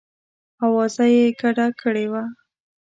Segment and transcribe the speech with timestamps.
[0.65, 2.23] آوازه یې ګډه کړې وه.